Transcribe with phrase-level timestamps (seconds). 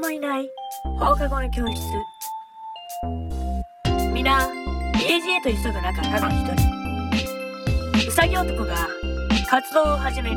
[0.00, 0.48] もいない。
[1.00, 1.82] 放課後の教室。
[4.14, 4.48] 皆
[4.94, 8.08] 家路へと急ぐ中ただ一人。
[8.08, 8.88] うさぎ男が
[9.48, 10.30] 活動を始め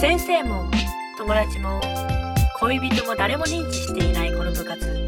[0.00, 0.64] 先生も
[1.18, 1.78] 友達も
[2.58, 5.06] 恋人も誰も認知していないこの部活。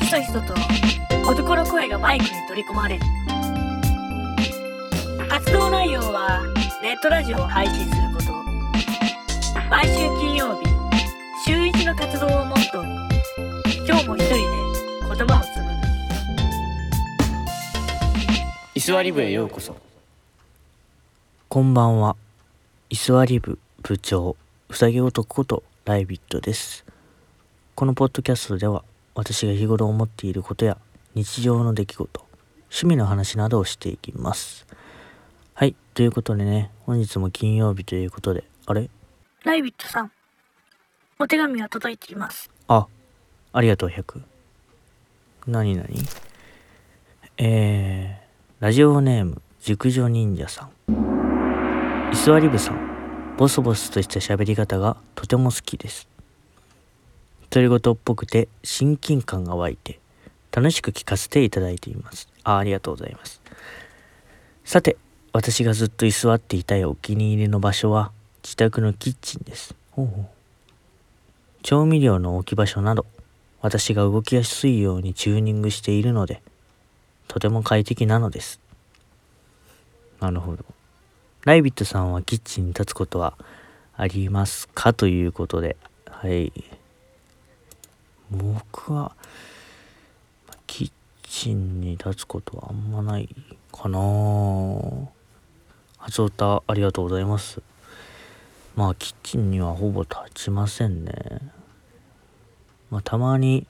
[0.00, 0.54] ひそひそと
[1.30, 3.04] 男の声がマイクに取り込まれる。
[5.28, 6.42] 活動内容は
[6.82, 8.27] ネットラジオを配信すること。
[9.70, 10.66] 毎週金曜日
[11.44, 14.40] 週一の活動をモットーに今日も一人で
[15.06, 15.74] 言葉を紡ぐ
[18.74, 19.76] 居座り部へようこそ
[21.50, 22.16] こんばんは。
[22.88, 24.36] 居座り部部長、
[24.70, 26.86] うさぎ男ことライビットです。
[27.74, 30.78] このポッドキャストでは、私が日頃思っていることや
[31.14, 32.24] 日常の出来事、
[32.70, 34.66] 趣味の話などをしていきます。
[35.52, 38.88] はい、ということでね、本日も金曜日ということで、あれ？
[39.48, 40.12] ライビットさん
[41.18, 42.86] お手紙が届いていますあ、
[43.54, 44.20] ありがとう、100。
[45.46, 46.02] なになに
[47.38, 52.12] えー、ラジオネーム、熟女忍者さん。
[52.12, 56.08] 居座り部さん、ボソボソとした喋り方がとても好きです。
[57.48, 59.98] 独り言っぽくて親近感が湧いて、
[60.52, 62.28] 楽しく聞かせていただいています。
[62.44, 63.40] あありがとうございます。
[64.66, 64.98] さて、
[65.32, 68.12] 私がずっと居座っていたいお気に入りの場所は、
[68.48, 69.74] 自宅のキッチンです。
[69.90, 70.26] ほうほう。
[71.62, 73.04] 調味料の置き場所など
[73.60, 76.40] 私が動きやすいようにチューニングしているので
[77.28, 78.58] とても快適なのです。
[80.18, 80.64] なるほど。
[81.44, 83.34] ライビットさんはキッチンに立つことは
[83.94, 84.94] ありますか？
[84.94, 85.76] ということで
[86.06, 86.50] はい。
[88.30, 89.12] 僕は
[90.66, 93.28] キッチンに立つことはあんまない
[93.70, 93.98] かな。
[95.98, 97.60] 初歌ありがとうございます
[98.78, 101.12] まあキッチンにはほぼ立ちませんね。
[102.92, 103.66] まあたまに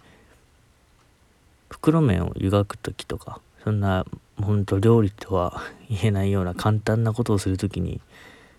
[1.71, 4.05] 袋麺を湯がく時とかそんな
[4.37, 8.03] ほんと料理とは 言えないような簡単なことをする時に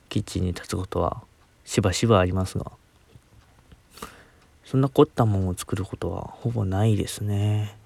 [0.10, 1.22] キッチンに立つことは
[1.66, 2.72] しばしばありますが
[4.66, 7.78] そんな凝ったもんを作ることはほぼないですね。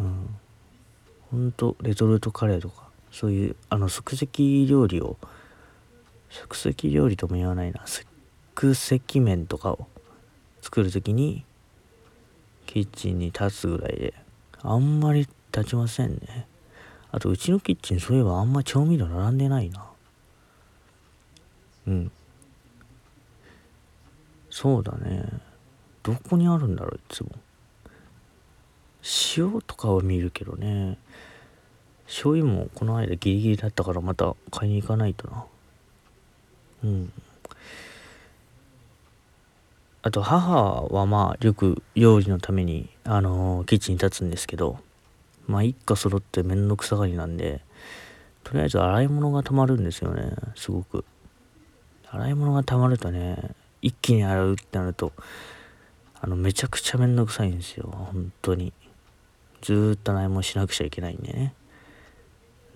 [0.00, 0.36] うん。
[1.30, 5.16] ほんとレトルトカレーとかそういうあの即席料理を
[6.34, 7.82] 即席料理とも言わないな。
[7.86, 9.86] 即席麺とかを
[10.62, 11.44] 作る時に
[12.66, 14.14] キッチンに立つぐらいで
[14.60, 16.48] あんまり立ちませんね。
[17.12, 19.86] あとうちのキッチンそういえばあんま調味料並んでないな。
[21.86, 22.10] うん。
[24.50, 25.24] そうだね。
[26.02, 27.30] どこにあるんだろういつも。
[29.36, 30.98] 塩とかは見るけどね。
[32.06, 35.44] 醤油もこの間ギリギリだったからまた買いに行かないとな。
[36.84, 37.12] うん。
[40.02, 44.78] あと母はまあよく料理のためにあのーキッチンに立つんですけど
[45.46, 47.62] まあ一家揃ってめんどくさがりなんで
[48.42, 51.06] とりあえず洗い物が溜まるんですよねすごく。
[52.10, 55.12] 洗い物が溜まるとね一気に洗うってなると
[56.20, 58.74] あのめちゃくちゃめんどくさいんですよ本当に。
[59.62, 61.54] ずっと洗い物しなくちゃいけないんでね。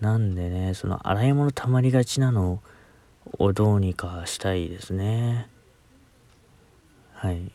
[0.01, 2.59] なんでねその洗い物溜まりがちなのを
[3.39, 5.49] をどうにかしたいですね。
[7.13, 7.51] はい。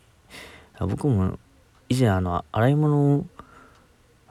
[0.80, 1.38] 僕も
[1.88, 3.26] 以前あの洗い物を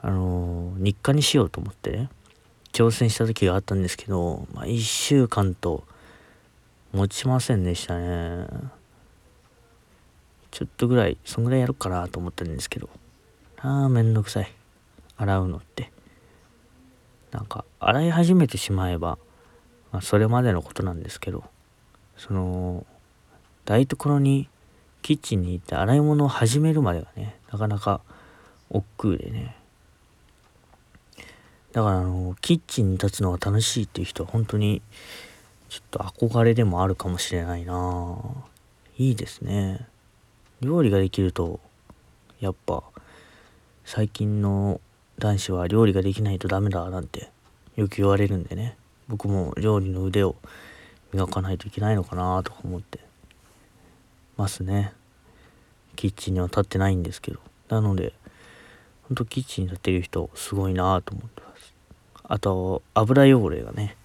[0.01, 2.09] あの日課にしようと思ってね
[2.73, 5.83] 挑戦した時があったんですけど、まあ、1週間と
[6.91, 8.47] 持ちませんでしたね。
[10.49, 12.89] ちょっとぐらい、そんぐらいやろうかなと思ったんですけど、
[13.59, 14.51] ああ、めんどくさい。
[15.17, 15.91] 洗うのって。
[17.31, 19.17] なんか、洗い始めてしまえば、
[19.93, 21.43] まあ、それまでのことなんですけど
[22.17, 22.85] その
[23.63, 24.49] 台所に
[25.03, 28.01] キッチンに行って洗い物を始めるまでがねなかなか
[28.69, 29.55] 億劫でね。
[31.73, 34.81] だからあのキッチンに立つのが楽しいっていう人は本当に
[35.69, 38.17] ちょっと憧れでもあるかもしれないな。
[38.97, 39.87] いいですね。
[40.61, 41.59] 料理ができると
[42.39, 42.83] やっぱ
[43.85, 44.79] 最近の
[45.19, 47.29] 男子は料理ができないとダメだなんて
[47.75, 48.77] よく言われるんでね。
[49.07, 50.35] 僕も料理の腕を
[51.11, 52.99] 磨かないといけないのかなとか思って
[54.37, 54.93] ますね。
[55.95, 57.39] キッチンには立ってないんですけど。
[57.69, 58.13] なので
[59.07, 61.73] ほんとキッチンに立ってる人すごいなと思ってます。
[62.23, 63.95] あと油汚れがね。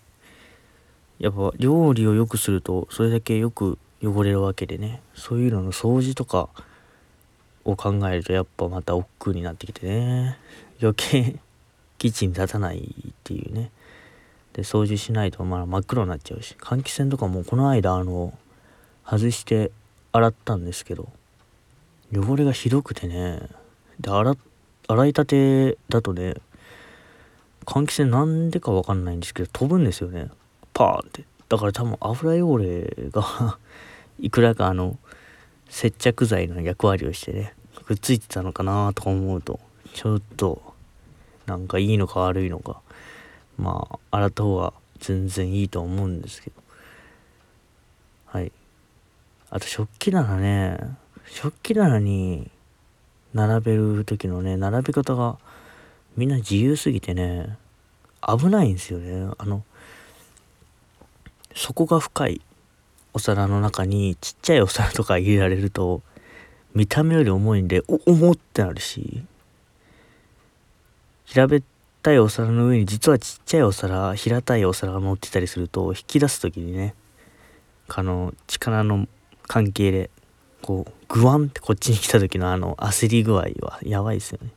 [1.19, 5.03] やっぱ料理をよくするとそれだけよく汚れるわけでね。
[5.15, 6.49] そういうのの掃除とか
[7.65, 10.39] を考えるとやっぱまた億劫になってきてね。
[10.81, 11.41] 余計
[11.99, 13.71] キッチンに立たないっていうね。
[14.59, 18.37] で掃除しないとまあ真っ黒になっちゃうし換気扇とかもこの間あの
[19.07, 19.71] 外して
[20.11, 21.09] 洗ったんですけど
[22.13, 23.41] 汚れがひどくてね
[24.01, 24.35] で洗
[24.89, 26.35] 洗いたてだとね
[27.67, 30.29] 換気扇なんでかわかんないんですけど飛ぶんですよね。
[30.73, 31.25] パーンって。
[31.49, 33.59] だから多分油汚れが
[34.19, 34.99] いくらかあの
[35.69, 39.61] 接着剤の役割をしてねくっついてたのかなとか思うと
[39.93, 40.75] ちょっと
[41.47, 42.81] なんかいいのか悪いのか。
[43.59, 46.57] まあ洗った方が全然いいと思うんですけど。
[48.27, 48.53] はい。
[49.51, 50.79] あと食器棚ね。
[51.27, 52.51] 食器棚に
[53.35, 55.39] 並べる時のね並べ方が
[56.17, 57.57] みんな自由すぎてね
[58.27, 59.33] 危ないんですよね。
[59.39, 59.63] あの
[61.55, 62.41] 底が深い
[63.13, 66.03] お皿の中にちっちゃいお皿とか入れられると
[66.75, 69.25] 見た目より重いんでお重ってなるし
[71.25, 71.63] 平べっ
[72.09, 76.95] たいお皿の上に実はちっちゃいお皿平たいお皿が乗ってたりすると引き出す時にね
[77.87, 79.07] あの力の
[79.47, 80.09] 関係で
[80.63, 84.51] こうグワンってこっちに来た時のあの焦り具合はやばいですよね。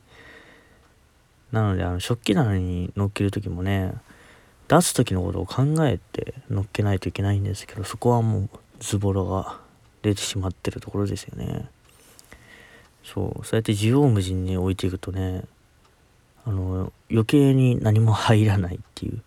[1.52, 3.92] なのであの食器棚に乗っける時もね
[4.68, 8.48] 出す時のことを考えて乗っけないといけないんですけどそこはもう
[8.80, 9.58] ズボラが
[10.00, 11.68] 出てしまってるところですよね。
[13.04, 15.44] そうそうやって縦横無尽に置いていくとね
[16.44, 19.22] あの余計に何も入らないっていう。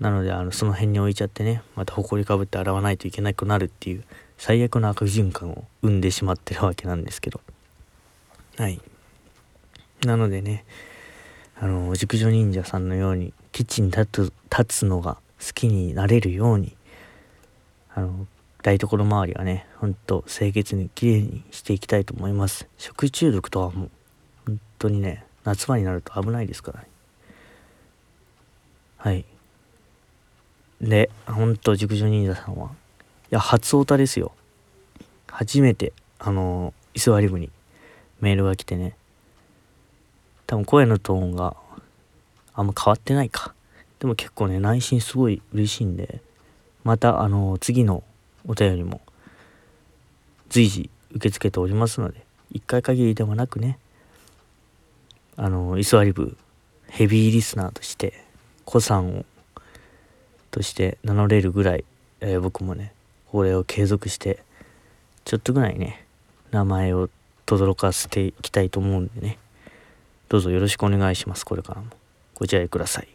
[0.00, 4.04] なのであのその辺に置いちゃってねまた埃かぶって洗わないといけなくなるっていう
[4.36, 7.40] 最悪の悪循環を生んでしまってるわけなんですけど。
[8.58, 8.80] はい。
[10.04, 10.64] なのでね
[11.58, 16.76] あの熟女忍者さんのようにキッチンに立つ立つのが好きになれるように
[17.94, 18.26] あの
[18.62, 22.68] 台所周りはねほんと清潔にきれいにしていきたいと思います。
[22.76, 23.90] 食中毒とはもう
[24.46, 26.86] 本当にね夏場になると危ないですからね。
[28.98, 29.24] はい。
[30.80, 32.68] でほんと熟女忍者さんは。
[32.68, 32.70] い
[33.30, 34.32] や初オタですよ。
[35.28, 37.50] 初めてあの居座り部に
[38.20, 38.96] メールが来てね。
[40.48, 41.56] 多分声のトーンが
[42.54, 43.54] あんま変わってないか。
[44.00, 46.20] でも結構ね内心すごい嬉しいんで
[46.82, 48.02] またあの次の
[48.46, 49.00] お便りも
[50.48, 53.78] 随時受け付けておりますので一回限りではなくね
[55.36, 56.36] あの居座り部
[56.88, 58.14] ヘビーリスナーとして
[58.64, 59.24] 子さんを
[60.50, 61.84] として名乗れるぐらい、
[62.20, 62.92] えー、僕もね
[63.30, 64.42] これを継続して
[65.24, 66.06] ちょっとぐらいね
[66.50, 67.10] 名前を
[67.44, 69.38] 轟かせていきたいと思うんでね
[70.28, 71.88] どうぞよろしくお願いしますこれからも。
[72.34, 73.08] ご自愛ください。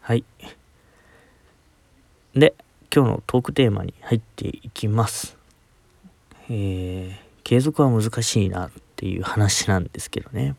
[0.00, 0.24] はい。
[2.34, 2.54] で
[2.94, 5.36] 今日のトークテーマに入っていきます。
[6.48, 10.54] えー、継続は難しいなっていう話なんですけどね。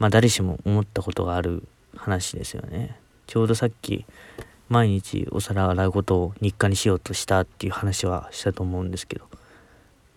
[0.00, 1.62] まあ誰しも思ったことがある
[1.94, 2.96] 話ですよね。
[3.26, 4.04] ちょうどさっき
[4.68, 9.26] 毎日お皿洗うことを日課にしようとしたっていう話はしたと思うんですけど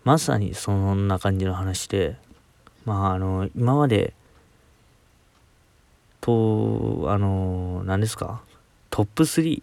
[0.02, 2.16] まさにそんな感じの話で
[2.84, 4.14] まああの今まで
[6.20, 8.42] とあの何ですか
[8.90, 9.62] トップ3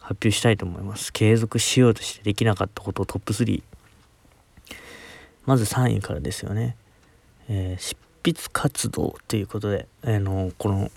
[0.00, 1.12] 発表したいと思います。
[1.12, 3.62] 継続しようとしてできなかったことをトップ3
[5.44, 6.76] まず3位からですよね、
[7.48, 10.90] えー、執筆活動ということで、あのこの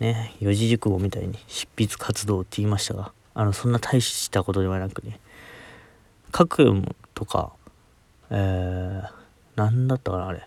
[0.00, 5.20] ね四字熟語みたいに執筆活動って言いましたがあのそんな大したことではなくね
[6.36, 6.82] 書く
[7.14, 7.52] とか
[8.34, 9.10] えー、
[9.56, 10.42] 何だったかなあれ。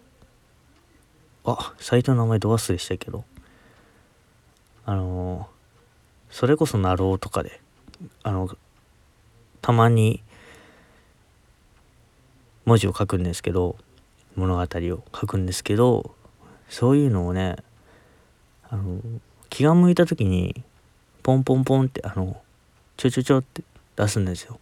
[1.45, 3.23] あサイトの名前ど忘れしたけど
[4.87, 5.47] あの、
[6.31, 7.61] それこそなろうとかで
[8.23, 8.49] あの
[9.61, 10.23] たまに
[12.65, 13.77] 文字を書くんですけど
[14.35, 14.67] 物語を
[15.13, 16.11] 書くんですけど
[16.69, 17.57] そういうのをね
[18.69, 18.99] あの
[19.49, 20.63] 気が向いた時に
[21.23, 22.41] ポンポンポンってあの
[22.97, 23.63] ちょちょちょって
[23.95, 24.59] 出すんですよ。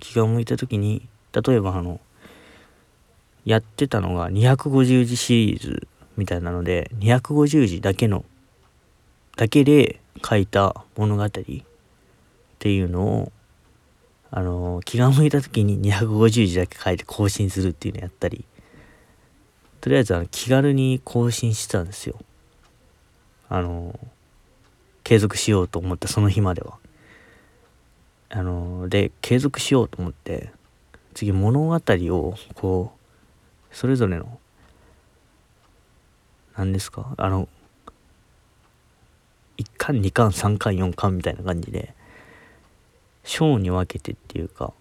[0.00, 2.00] 気が向いた時に例えばあの
[3.44, 8.24] やってたのが250字シリーズみたいなので250字だけの
[9.36, 13.32] だけで書いた物語っていうのを
[14.30, 18.44] あの気が向いた時に250字だけ書いて更新するっていうのやったり
[19.82, 22.16] とりあえずあの気軽に更新してたんですよ
[23.48, 23.98] あの
[25.02, 26.78] 継続しようと思ったその日までは。
[28.30, 30.50] あので継続しようと思って
[31.12, 32.92] 次物語をこ
[33.70, 34.38] うそれぞれの
[36.56, 37.46] 何ですかあの
[39.58, 41.94] 1巻2巻3巻4巻みたいな感じで
[43.22, 44.72] 章に分けてっていうか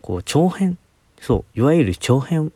[0.00, 0.78] こう長編
[1.20, 2.52] そういわゆる長編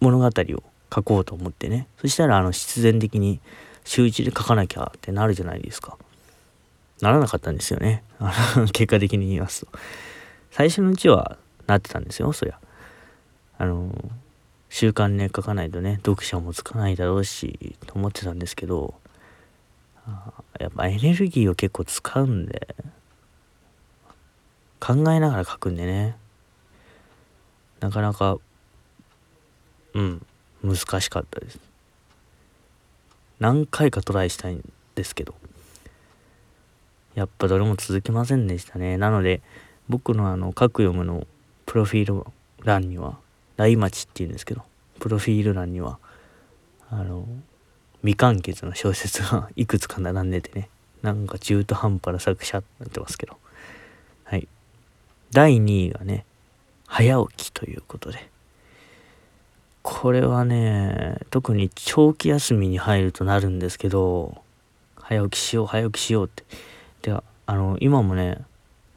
[0.00, 0.62] 物語を
[0.94, 3.40] 書こうと思ってねそしたらあの必然的に
[3.84, 5.96] 週1で書かなきゃってなるじゃないですか。
[7.00, 8.02] ならなかったんですよね。
[8.18, 9.68] あ の結果的に言いますと。
[10.50, 12.58] 最初のうちはなってたんですよそりゃ
[13.58, 13.92] あの
[14.70, 18.94] 習慣ね書かないとね読者もつかないだろうしと思ってたんですけど
[20.58, 22.74] やっぱエネルギーを結構使うんで
[24.80, 26.16] 考えながら書くんでね
[27.80, 28.38] なかなか
[29.94, 30.26] うん
[30.62, 31.58] 難しかったです。
[33.38, 35.34] 何回かトライしたいんですけど。
[37.14, 38.96] やっぱどれも続きませんでしたね。
[38.96, 39.40] なので
[39.88, 41.26] 僕のあの各読むの
[41.66, 42.24] プロフィール
[42.62, 43.18] 欄には
[43.56, 44.62] 大町っていうんですけど
[45.00, 45.98] プロフィール欄には
[46.90, 47.26] あの
[48.02, 50.68] 未完結の小説が いくつか並んでてね
[51.02, 53.36] なんか中途半端な作者になってますけど。
[54.24, 54.46] はい。
[55.32, 56.24] 第2位がね
[56.86, 58.30] 早起きということで。
[59.90, 64.36] これはね特に長期休みに入るとなるんですけど
[64.96, 66.44] 早起きしよう早起きしようって。
[67.00, 67.12] で
[67.46, 68.36] あの今もね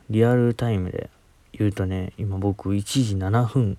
[0.09, 1.09] リアルタイムで
[1.53, 3.77] 言うとね今僕1時7分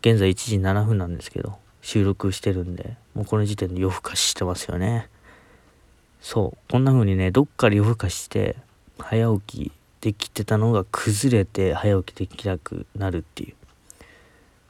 [0.00, 5.08] 現在1時7分なんですけど収録してるんでもうこの時点で夜更かししてますよね。
[6.20, 8.56] そうこんな風にねどっかで夜更かしして
[8.98, 13.55] 早起きできてたのが崩れて早起きできなくなるっていう。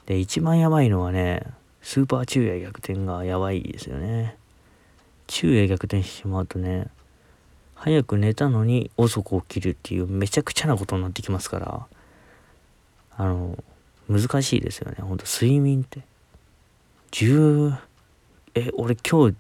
[0.07, 1.43] で一番やばいのはね
[1.83, 4.37] スーパー昼夜逆転がやばいですよね。
[5.29, 6.89] 昼夜逆転してしまうとね
[7.75, 11.87] 早く寝たのに遅く起きるっていうめちゃくちゃなことになってきますから
[13.19, 13.57] あの
[14.09, 14.97] 難しいですよね。
[15.01, 16.03] ほんと睡眠って。
[17.13, 17.77] 10
[18.55, 19.37] え俺今日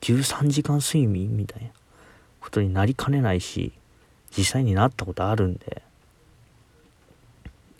[0.00, 1.70] 13時間睡眠みたいな。
[2.40, 3.72] ことになりかねないし
[4.36, 5.82] 実際になったことあるんで。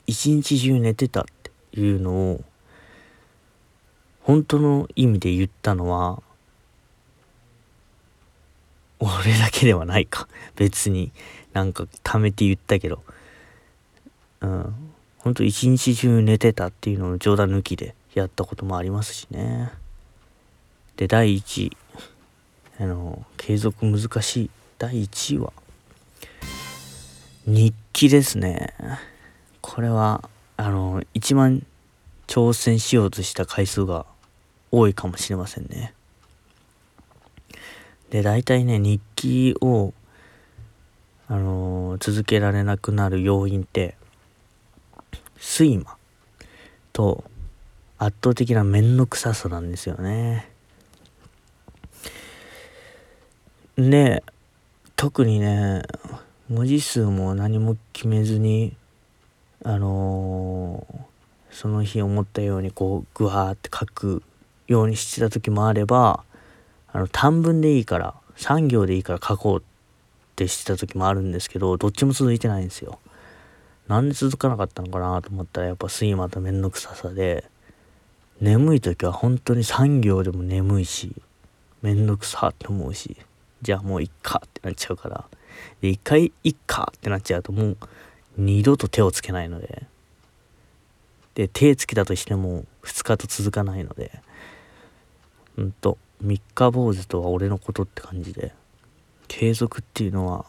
[0.06, 1.22] 一日中寝てた。
[1.22, 1.24] っ
[1.74, 2.44] いうのを
[4.22, 6.22] 本当の意味で言ったのは
[9.00, 10.28] 俺だけではないか。
[10.56, 11.10] 別に
[11.52, 13.02] なんか貯めて言ったけど。
[14.40, 14.74] うん。
[15.18, 19.70] ほんと一日中寝てたっていうのを冗談抜きでやったこともありますしね。
[20.96, 21.76] で第1
[22.78, 24.50] あの継続難しい。
[24.78, 25.52] 第1位は
[27.46, 28.74] 日記ですね。
[29.60, 30.28] これは
[30.60, 31.64] あの一番
[32.26, 34.04] 挑戦しようとした回数が
[34.70, 35.94] 多いかもしれませんね。
[38.10, 39.94] で大体ね日記を
[41.28, 43.96] あの続けられなくなる要因って
[45.38, 45.96] 睡魔
[46.92, 47.24] と
[47.96, 50.50] 圧倒的な面倒くささなんですよね。
[53.78, 54.22] で
[54.94, 55.84] 特にね
[56.50, 58.76] 文字数も何も決めずに
[59.62, 60.39] あのー、
[61.50, 64.22] その日思ったようにこうグワーって書く
[64.68, 66.24] ようにしてた時もあれば
[66.92, 69.62] あの短文でいいから3行でいいから書こうっ
[70.36, 72.98] てしてた時もあるんですけどどっちも続いてないんですよ。
[73.88, 77.44] なんで続かなかったのかなと思ったらやっぱ睡魔と面倒くささで
[78.40, 81.12] 眠い時は本当に3行でも眠いし
[81.82, 83.16] 面倒くさって思うし
[83.62, 85.24] じゃあもういっかってなっちゃうから
[85.80, 87.76] で一回いっかってなっちゃうともう
[88.36, 89.82] 二度と手をつけないので
[91.34, 94.20] で手つけたとしても2日と続かないので
[95.56, 98.52] うんと三日坊主とは俺のことって感じで
[99.28, 100.44] 継続っていうのは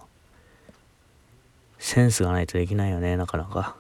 [1.77, 3.75] センスがないとできないよねなかなか。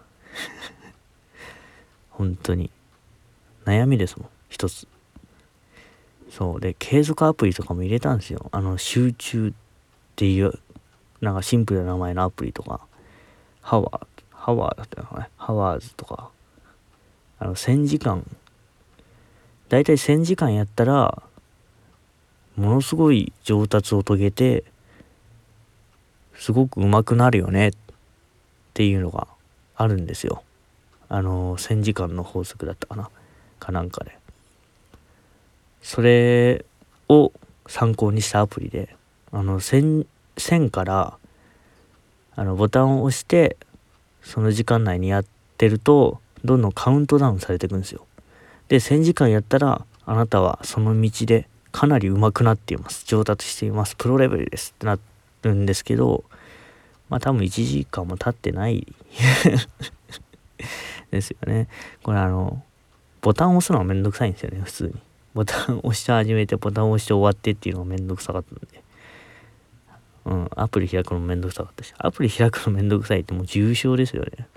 [2.09, 2.71] 本当に。
[3.65, 4.87] 悩みですもん一つ。
[6.29, 8.49] そうで継続アプリとかも入れたんですよ。
[8.51, 9.53] あの集中っ
[10.15, 10.53] ていう
[11.21, 12.81] なんかシンプルな名前のアプリとか。
[13.61, 15.29] ハワーハワーだったのね。
[15.37, 16.31] ハワーズとか。
[17.41, 18.23] あの1000時間。
[19.67, 21.23] 大体1000時間やったら
[22.55, 24.63] ものすごい上達を遂げて
[26.35, 27.71] すごく上手くなるよねっ
[28.75, 29.27] ていうのが
[29.75, 30.43] あるんですよ。
[31.09, 33.09] あの1000時間の法則だったかな
[33.59, 34.15] かなんかで。
[35.81, 36.63] それ
[37.09, 37.31] を
[37.65, 38.95] 参考にしたアプリで
[39.31, 40.05] あの 1000,
[40.35, 41.17] 1000から
[42.35, 43.57] あのボタンを押して
[44.21, 45.25] その時間内にやっ
[45.57, 48.05] てるとどんどんカウントダウンされていくんですよ。
[48.67, 53.05] で1000時間やったらあなたはその道でかなり上手くなっています。
[53.05, 53.95] 上達しています。
[53.95, 54.97] プロレベルですってな
[55.43, 56.23] るんですけど
[57.09, 58.87] まあ多分1時間も経ってない
[61.11, 61.67] ですよね。
[62.03, 62.63] これあの
[63.21, 64.95] ボタンを押すのはめんどくさいんですよね普通に。
[65.33, 68.83] ボタン押して始めてボタン押して終わってっていうのがめんどくさかったんで。
[70.23, 71.93] うんアプリ開くのめんどくさかったし。
[71.97, 74.47] アプリ開くのめんどくさいってもう重症ですよね。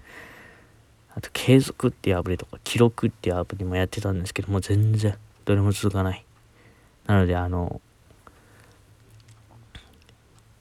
[1.16, 6.24] あと継続っていうアプリとか記録っていうアプリもやってたんですけども全然どれも続かない。
[7.06, 7.80] なのであの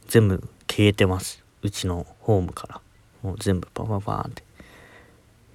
[0.07, 1.43] 全部消えてます。
[1.63, 2.81] うちのホームから。
[3.23, 4.43] もう全部パパパーンって。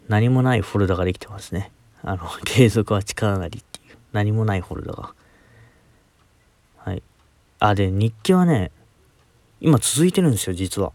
[0.09, 1.71] 何もないフォルダができてますね。
[2.02, 3.97] あの 継続は力なりっていう。
[4.12, 5.14] 何もないフォルダが。
[6.78, 7.02] はい。
[7.61, 8.73] あで日記はね
[9.61, 10.93] 今続いてるんですよ実は。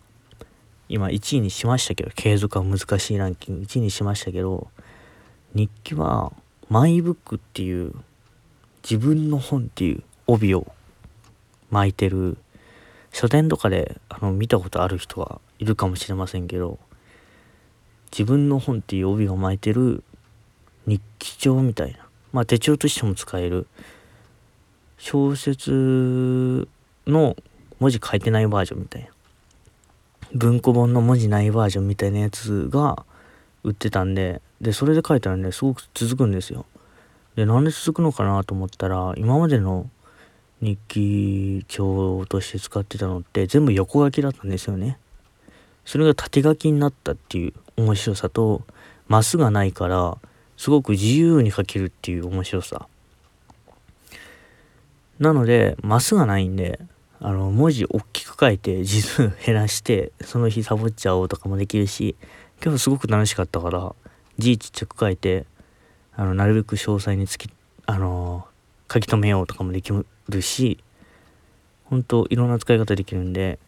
[0.94, 4.68] 今1位にしましたけど継続は難しいランキング1位にしましたけど
[5.56, 6.32] 日記は
[6.70, 7.96] マイブックっていう
[8.84, 10.72] 自分の本っていう帯を
[11.72, 12.38] 巻いてる
[13.12, 16.78] 書店とかであの見たことある人はいるかもしれませんけど
[18.12, 20.04] 自分の本っていう帯が巻いてる
[20.86, 23.66] 日記帳みたいなまあ手帳としても使える
[25.00, 26.68] 小説
[27.08, 27.36] の
[27.80, 29.13] 文字書いてないバージョンみたいな
[30.34, 33.06] 文庫本の文字ないバージョンみたいなやつが
[33.64, 36.66] 売ってたんででそれで書いたらねすごく続くんですよ。
[37.36, 39.90] でなんで続くのかなと思ったら今までの
[40.62, 44.98] 日記帳として使ってたのって全部横書きだったんですよね。
[45.86, 48.64] それが縦書きになったっていう面白さと
[49.08, 50.18] マスがないから
[50.58, 52.88] すごく自由に書けるっていう面白さ。
[55.20, 56.80] なのでマスがないんで
[57.20, 62.16] あの文字大きく書いて字数減らしてその日サボっちゃおうとかもできるし
[62.64, 63.96] 今日すごく楽しかったから
[64.38, 65.46] 字ちっちゃく書いて
[66.16, 67.50] あのなるべく詳細につき
[67.86, 68.46] あの
[68.92, 69.92] 書き留めようとかもでき
[70.30, 70.80] るし
[71.86, 73.60] 本当いろんな使い方できるんで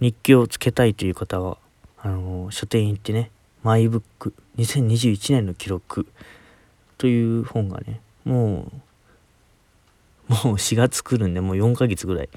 [0.00, 1.58] 日記をつけたいという方は
[2.02, 3.30] あの書店行ってね
[3.62, 6.06] マイブック2021年の記録
[6.98, 8.70] という本がねも
[10.28, 12.28] うもう4月来るんでもう4ヶ月ぐらい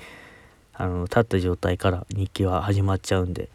[0.80, 3.50] あの立った状態から日記は始まっちゃうんで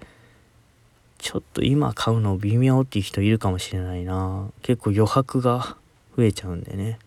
[1.17, 4.51] ちょっと今買うの微妙っていう人いるかもしれないな。
[4.61, 5.79] 結構余白が
[6.19, 6.99] 増えちゃうんでね、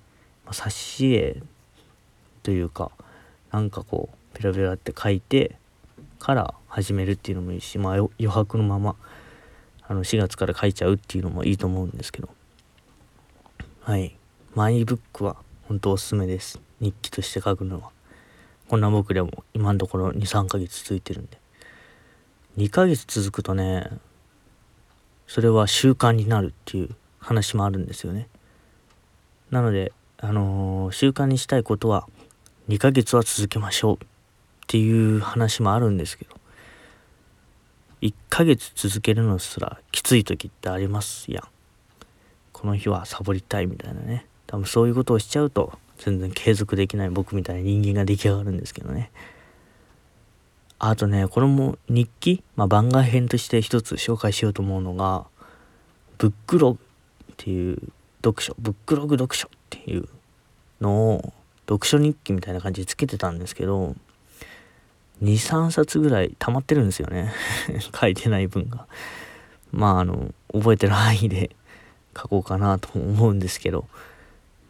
[0.44, 1.44] まあ、挿絵
[2.42, 2.90] というか
[3.52, 5.56] なんかこうペラペラって書いて
[6.18, 8.96] から始めるっていうのもいいしまあ余白のまま
[9.88, 12.30] あの4月から書いちゃうっていうのもいいと思うんですけど。
[13.82, 14.18] はい。
[14.56, 15.36] マイブックは
[15.68, 16.60] 本当おすすめです。
[16.80, 17.97] 日記として書くのは。
[18.68, 21.38] こんな僕でも今のところ23ヶ月続いてるんで。
[22.58, 23.88] 2ヶ月続くとね
[25.28, 28.28] それは習慣になるっていう話もあるんですよね。
[29.52, 32.08] なのであのー、習慣にしたいことは
[32.70, 33.98] 2ヶ月は続けましょうっ
[34.68, 36.38] ていう話もあるんですけど。
[38.02, 41.44] 1ヶ月続けるのすらきつい時ってありますやん。
[42.52, 44.28] この日はサボりたいみたいなね。
[44.46, 49.12] 多分そういうことをしちゃうと全然継続できない僕みたいな人間が出来上がるんですけどね。
[50.80, 55.26] あとねこれも日記、まあ、番外編として一つ紹介しようと思うのが
[56.20, 56.80] ブックログ
[57.32, 57.80] っていう
[58.24, 60.08] 読書ブックログ読書っていう
[60.80, 61.34] のを
[61.68, 63.96] 読書日記みたいな感じでつけてたんですけど
[65.24, 67.34] 23冊ぐらい溜まってるんですよね。
[68.00, 68.86] 書いてない分が。
[69.72, 71.56] まああの覚えてる範囲で
[72.16, 73.88] 書こうかなと思うんですけど。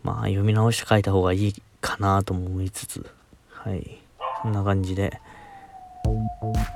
[0.07, 3.05] まあ読み直して書いた方がいいかなとも思いつつ。
[3.49, 3.97] はい。
[4.41, 5.19] そんな感じで。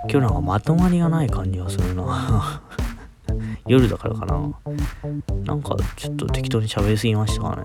[0.09, 2.61] 今日なんかまとまりがない感じがするな。
[3.65, 4.51] 夜だからかな。
[5.45, 7.63] なんかちょっと適当に喋りすぎましたかね。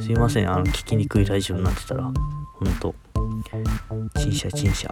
[0.00, 0.48] すいません。
[0.48, 2.04] あの聞きにくいラジオになってたら。
[2.04, 2.10] ほ
[2.64, 2.94] んと。
[4.20, 4.88] 陳謝陳謝。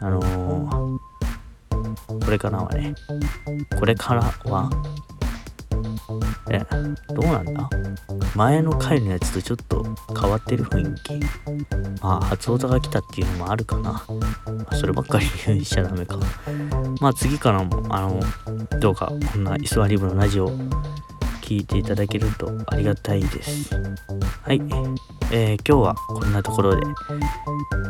[0.00, 0.98] あのー、
[2.24, 2.94] これからはね。
[3.76, 4.70] これからは
[6.50, 6.60] え
[7.08, 7.68] どうなんだ？
[8.34, 9.84] 前の回のやつとちょっと
[10.20, 11.20] 変わってる雰囲気。
[12.02, 14.00] まあ初音が来たっていうのもあるかな、ま
[14.68, 16.18] あ、そればっかり言うしちゃダメか。
[17.00, 18.20] まあ次からもあの
[18.80, 20.50] どうかこんな居座り部のラジオ
[21.42, 23.74] 聞いていただけるとありがたいです。
[24.42, 24.60] はい。
[25.32, 26.82] えー、今日はこんなところで。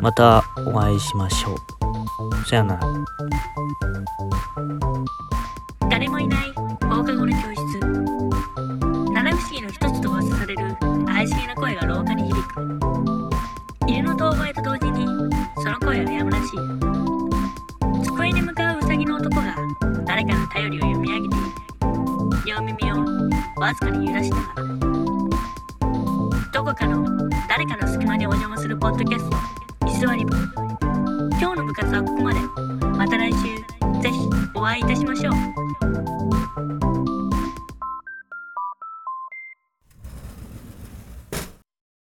[0.01, 2.47] またお会いしましょう。
[2.47, 2.83] さよなら。